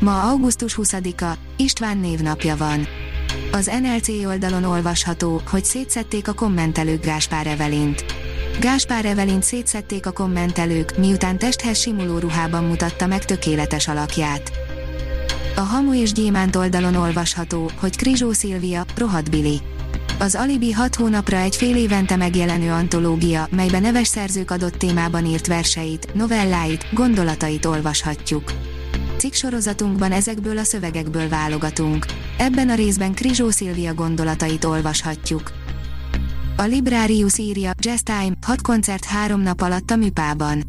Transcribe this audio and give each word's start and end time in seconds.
Ma 0.00 0.22
augusztus 0.22 0.78
20-a, 0.82 1.32
István 1.56 1.98
névnapja 1.98 2.56
van. 2.56 2.86
Az 3.52 3.70
NLC 3.82 4.08
oldalon 4.08 4.64
olvasható, 4.64 5.40
hogy 5.50 5.64
szétszették 5.64 6.28
a 6.28 6.32
kommentelők 6.32 7.04
Gáspár 7.04 7.46
Evelint. 7.46 8.04
Gáspár 8.60 9.04
Evelint 9.04 9.42
szétszették 9.42 10.06
a 10.06 10.12
kommentelők, 10.12 10.98
miután 10.98 11.38
testhez 11.38 11.78
simuló 11.78 12.18
ruhában 12.18 12.64
mutatta 12.64 13.06
meg 13.06 13.24
tökéletes 13.24 13.88
alakját. 13.88 14.52
A 15.56 15.60
Hamu 15.60 15.94
és 15.94 16.12
Gyémánt 16.12 16.56
oldalon 16.56 16.94
olvasható, 16.94 17.70
hogy 17.80 17.96
Krizsó 17.96 18.32
Szilvia, 18.32 18.84
rohadt 18.96 19.30
Billy. 19.30 19.60
Az 20.18 20.34
Alibi 20.34 20.72
6 20.72 20.94
hónapra 20.94 21.36
egy 21.36 21.56
fél 21.56 21.76
évente 21.76 22.16
megjelenő 22.16 22.70
antológia, 22.70 23.48
melybe 23.50 23.78
neves 23.78 24.08
szerzők 24.08 24.50
adott 24.50 24.74
témában 24.74 25.26
írt 25.26 25.46
verseit, 25.46 26.14
novelláit, 26.14 26.86
gondolatait 26.92 27.64
olvashatjuk 27.64 28.52
sorozatunkban 29.28 30.12
ezekből 30.12 30.58
a 30.58 30.64
szövegekből 30.64 31.28
válogatunk. 31.28 32.06
Ebben 32.38 32.68
a 32.68 32.74
részben 32.74 33.14
Krizsó 33.14 33.50
Szilvia 33.50 33.94
gondolatait 33.94 34.64
olvashatjuk. 34.64 35.52
A 36.56 36.62
Librarius 36.62 37.38
írja, 37.38 37.70
Jazz 37.78 38.00
Time, 38.00 38.32
6 38.46 38.60
koncert 38.60 39.04
három 39.04 39.40
nap 39.40 39.60
alatt 39.60 39.90
a 39.90 39.96
Műpában. 39.96 40.62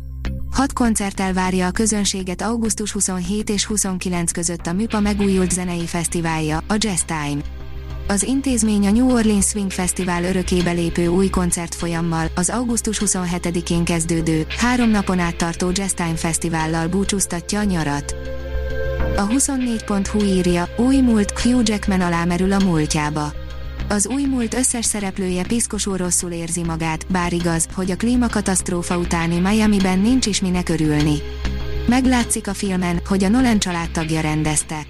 6 0.51 0.73
koncerttel 0.73 1.33
várja 1.33 1.67
a 1.67 1.71
közönséget 1.71 2.41
augusztus 2.41 2.91
27 2.91 3.49
és 3.49 3.65
29 3.65 4.31
között 4.31 4.67
a 4.67 4.73
Műpa 4.73 4.99
megújult 4.99 5.51
zenei 5.51 5.85
fesztiválja, 5.85 6.57
a 6.57 6.75
Jazz 6.77 7.01
Time. 7.01 7.41
Az 8.07 8.23
intézmény 8.23 8.87
a 8.87 8.91
New 8.91 9.11
Orleans 9.11 9.45
Swing 9.45 9.71
Festival 9.71 10.23
örökébe 10.23 10.71
lépő 10.71 11.07
új 11.07 11.29
koncertfolyammal, 11.29 12.27
az 12.35 12.49
augusztus 12.49 13.01
27-én 13.05 13.83
kezdődő, 13.83 14.45
három 14.57 14.89
napon 14.89 15.19
át 15.19 15.35
tartó 15.35 15.69
Jazz 15.73 15.91
Time 15.91 16.15
Fesztivállal 16.15 16.87
búcsúztatja 16.87 17.59
a 17.59 17.63
nyarat. 17.63 18.15
A 19.21 19.27
24.hu 19.27 20.23
írja, 20.23 20.67
új 20.77 20.97
múlt 20.97 21.39
Hugh 21.39 21.69
Jackman 21.69 22.01
alámerül 22.01 22.51
a 22.51 22.59
múltjába. 22.59 23.33
Az 23.89 24.07
új 24.07 24.23
múlt 24.23 24.53
összes 24.53 24.85
szereplője 24.85 25.43
piszkosul 25.43 25.97
rosszul 25.97 26.31
érzi 26.31 26.63
magát, 26.63 27.11
bár 27.11 27.33
igaz, 27.33 27.67
hogy 27.73 27.91
a 27.91 27.95
klímakatasztrófa 27.95 28.97
utáni 28.97 29.39
Miami-ben 29.39 29.99
nincs 29.99 30.25
is 30.25 30.41
minek 30.41 30.69
örülni. 30.69 31.15
Meglátszik 31.87 32.47
a 32.47 32.53
filmen, 32.53 33.01
hogy 33.05 33.23
a 33.23 33.29
Nolan 33.29 33.59
családtagja 33.59 34.21
rendezte. 34.21 34.85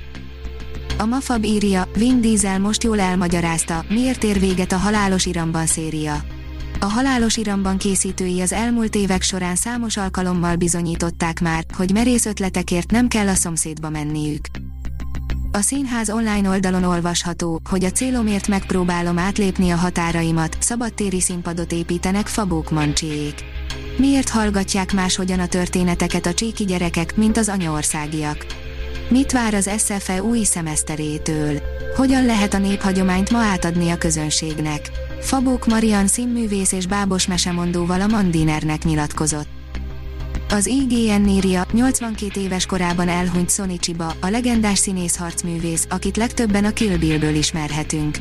A 0.98 1.06
Mafab 1.06 1.44
írja, 1.44 1.88
Vin 1.96 2.22
Diesel 2.22 2.60
most 2.60 2.84
jól 2.84 3.00
elmagyarázta, 3.00 3.86
miért 3.90 4.24
ér 4.24 4.40
véget 4.40 4.72
a 4.72 4.78
halálos 4.78 5.26
iramban 5.26 5.66
széria. 5.66 6.24
A 6.84 6.90
halálos 6.90 7.38
iramban 7.38 7.78
készítői 7.78 8.42
az 8.42 8.54
elmúlt 8.54 8.96
évek 8.96 9.22
során 9.22 9.56
számos 9.56 9.98
alkalommal 9.98 10.56
bizonyították 10.56 11.42
már, 11.42 11.66
hogy 11.74 11.92
merész 11.92 12.26
ötletekért 12.26 12.92
nem 12.92 13.08
kell 13.08 13.28
a 13.28 13.34
szomszédba 13.36 13.90
menniük. 13.90 14.46
A 15.52 15.62
színház 15.62 16.10
online 16.10 16.50
oldalon 16.50 16.84
olvasható, 16.84 17.62
hogy 17.70 17.84
a 17.84 17.92
célomért 17.92 18.48
megpróbálom 18.48 19.18
átlépni 19.18 19.70
a 19.70 19.76
határaimat, 19.76 20.58
szabadtéri 20.60 21.22
színpadot 21.22 21.72
építenek 21.72 22.28
Fabók 22.28 22.70
Mancsiék. 22.70 23.44
Miért 23.98 24.30
hallgatják 24.30 24.94
máshogyan 24.94 25.40
a 25.40 25.48
történeteket 25.48 26.26
a 26.26 26.34
csíki 26.34 26.66
gyerekek, 26.66 27.16
mint 27.16 27.38
az 27.38 27.50
anyaországiak? 27.50 28.46
Mit 29.10 29.32
vár 29.32 29.54
az 29.54 29.70
SFE 29.78 30.24
új 30.24 30.44
szemeszterétől? 30.44 31.62
Hogyan 31.96 32.26
lehet 32.26 32.54
a 32.54 32.58
néphagyományt 32.58 33.30
ma 33.30 33.40
átadni 33.40 33.90
a 33.90 33.98
közönségnek? 33.98 35.11
Fabók 35.22 35.66
Marian 35.66 36.08
színművész 36.08 36.72
és 36.72 36.88
bábos 36.88 37.28
mesemondóval 37.28 38.02
a 38.02 38.08
Mandinernek 38.08 38.84
nyilatkozott. 38.84 39.48
Az 40.50 40.66
IGN 40.66 41.28
írja, 41.28 41.66
82 41.72 42.40
éves 42.42 42.66
korában 42.66 43.08
elhunyt 43.08 43.50
Sonny 43.50 43.78
Chiba, 43.80 44.14
a 44.22 44.28
legendás 44.28 44.78
színész 44.78 45.16
harcművész, 45.16 45.88
akit 45.90 46.18
legtöbben 46.18 46.66
a 46.66 46.74
Kill 46.74 46.98
Bill-ből 46.98 47.36
ismerhetünk. 47.36 48.18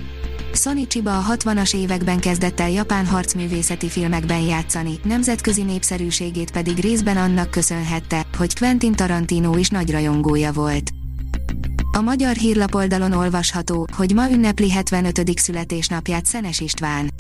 Sonny 0.53 0.87
Chiba 0.87 1.19
a 1.19 1.35
60-as 1.35 1.77
években 1.77 2.21
kezdett 2.21 2.61
el 2.61 2.71
japán 2.71 3.07
harcművészeti 3.07 3.89
filmekben 3.89 4.41
játszani, 4.41 4.99
nemzetközi 5.05 5.63
népszerűségét 5.63 6.51
pedig 6.51 6.79
részben 6.79 7.17
annak 7.17 7.51
köszönhette, 7.51 8.27
hogy 8.37 8.59
Quentin 8.59 8.93
Tarantino 8.93 9.57
is 9.57 9.69
nagy 9.69 9.91
rajongója 9.91 10.53
volt. 10.53 10.91
A 12.01 12.03
magyar 12.03 12.37
hírlapoldalon 12.37 13.13
olvasható, 13.13 13.87
hogy 13.97 14.15
ma 14.15 14.31
ünnepli 14.31 14.71
75. 14.71 15.39
születésnapját 15.39 16.27
Szenes 16.27 16.61
István. 16.61 17.11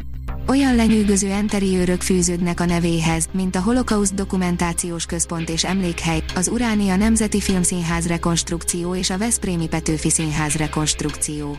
Olyan 0.46 0.74
lenyűgöző 0.74 1.30
enteriőrök 1.30 2.00
fűződnek 2.00 2.60
a 2.60 2.64
nevéhez, 2.64 3.28
mint 3.32 3.56
a 3.56 3.60
Holokauszt 3.60 4.14
Dokumentációs 4.14 5.06
Központ 5.06 5.48
és 5.48 5.64
Emlékhely, 5.64 6.22
az 6.34 6.48
Uránia 6.48 6.96
Nemzeti 6.96 7.40
Filmszínház 7.40 8.06
rekonstrukció 8.06 8.94
és 8.94 9.10
a 9.10 9.18
Veszprémi 9.18 9.68
Petőfi 9.68 10.10
Színház 10.10 10.54
rekonstrukció. 10.54 11.56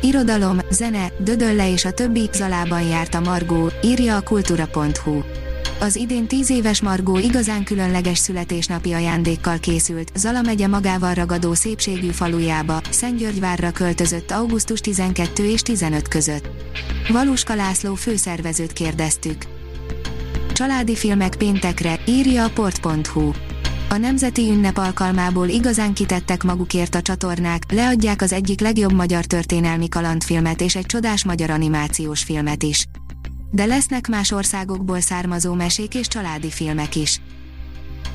Irodalom, 0.00 0.58
zene, 0.70 1.12
Dödölle 1.18 1.70
és 1.70 1.84
a 1.84 1.92
többi 1.92 2.28
Zalában 2.32 2.82
járt 2.82 3.14
a 3.14 3.20
Margó, 3.20 3.70
írja 3.82 4.16
a 4.16 4.20
kultúra.hu. 4.20 5.20
Az 5.80 5.96
idén 5.96 6.26
10 6.26 6.50
éves 6.50 6.80
Margó 6.82 7.18
igazán 7.18 7.64
különleges 7.64 8.18
születésnapi 8.18 8.92
ajándékkal 8.92 9.58
készült, 9.58 10.12
Zala 10.14 10.42
megye 10.42 10.66
magával 10.66 11.14
ragadó 11.14 11.54
szépségű 11.54 12.08
falujába, 12.08 12.80
Szentgyörgyvárra 12.90 13.70
költözött 13.70 14.30
augusztus 14.30 14.80
12 14.80 15.50
és 15.50 15.62
15 15.62 16.08
között. 16.08 16.48
Valuska 17.08 17.54
László 17.54 17.94
főszervezőt 17.94 18.72
kérdeztük. 18.72 19.46
Családi 20.52 20.96
filmek 20.96 21.34
péntekre, 21.34 22.00
írja 22.06 22.44
a 22.44 22.50
port.hu. 22.50 23.30
A 23.88 23.96
nemzeti 23.96 24.50
ünnep 24.50 24.78
alkalmából 24.78 25.48
igazán 25.48 25.92
kitettek 25.92 26.42
magukért 26.42 26.94
a 26.94 27.02
csatornák, 27.02 27.72
leadják 27.72 28.22
az 28.22 28.32
egyik 28.32 28.60
legjobb 28.60 28.92
magyar 28.92 29.24
történelmi 29.24 29.88
kalandfilmet 29.88 30.60
és 30.60 30.76
egy 30.76 30.86
csodás 30.86 31.24
magyar 31.24 31.50
animációs 31.50 32.22
filmet 32.22 32.62
is 32.62 32.86
de 33.50 33.64
lesznek 33.64 34.08
más 34.08 34.30
országokból 34.30 35.00
származó 35.00 35.54
mesék 35.54 35.94
és 35.94 36.08
családi 36.08 36.50
filmek 36.50 36.96
is. 36.96 37.20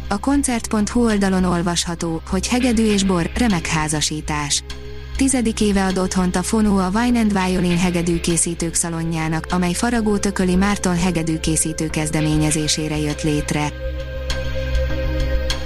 A 0.07 0.19
koncert.hu 0.19 1.03
oldalon 1.03 1.43
olvasható, 1.43 2.21
hogy 2.29 2.47
hegedű 2.47 2.85
és 2.85 3.03
bor, 3.03 3.31
remek 3.35 3.67
házasítás. 3.67 4.63
Tizedik 5.15 5.61
éve 5.61 5.85
ad 5.85 5.97
otthont 5.97 6.35
a 6.35 6.43
Fonó 6.43 6.77
a 6.77 6.91
Wine 6.93 7.19
and 7.19 7.45
Violin 7.45 7.77
hegedűkészítők 7.77 8.73
szalonjának, 8.73 9.45
amely 9.49 9.73
Faragó 9.73 10.17
Tököli 10.17 10.55
Márton 10.55 10.97
hegedűkészítő 10.97 11.89
kezdeményezésére 11.89 12.97
jött 12.97 13.21
létre. 13.21 13.73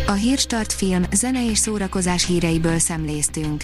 A 0.07 0.11
Hírstart 0.11 0.73
film, 0.73 1.03
zene 1.11 1.49
és 1.49 1.57
szórakozás 1.57 2.25
híreiből 2.25 2.79
szemléztünk. 2.79 3.63